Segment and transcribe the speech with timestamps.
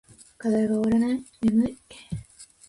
[0.39, 1.23] 課題が終わらない。
[1.43, 1.77] 眠い。